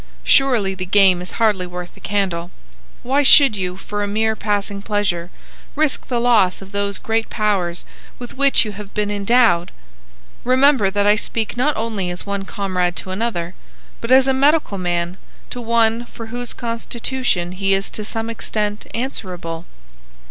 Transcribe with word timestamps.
Surely 0.23 0.73
the 0.73 0.83
game 0.87 1.21
is 1.21 1.33
hardly 1.33 1.67
worth 1.67 1.93
the 1.93 1.99
candle. 1.99 2.49
Why 3.03 3.21
should 3.21 3.55
you, 3.55 3.77
for 3.77 4.01
a 4.01 4.07
mere 4.07 4.35
passing 4.35 4.81
pleasure, 4.81 5.29
risk 5.75 6.07
the 6.07 6.19
loss 6.19 6.59
of 6.59 6.71
those 6.71 6.97
great 6.97 7.29
powers 7.29 7.85
with 8.17 8.35
which 8.35 8.65
you 8.65 8.71
have 8.71 8.95
been 8.95 9.11
endowed? 9.11 9.69
Remember 10.43 10.89
that 10.89 11.05
I 11.05 11.15
speak 11.15 11.55
not 11.55 11.77
only 11.77 12.09
as 12.09 12.25
one 12.25 12.45
comrade 12.45 12.95
to 12.95 13.11
another, 13.11 13.53
but 13.99 14.09
as 14.09 14.27
a 14.27 14.33
medical 14.33 14.79
man 14.79 15.17
to 15.51 15.61
one 15.61 16.05
for 16.05 16.25
whose 16.33 16.51
constitution 16.51 17.51
he 17.51 17.75
is 17.75 17.91
to 17.91 18.03
some 18.03 18.27
extent 18.27 18.87
answerable." 18.95 19.65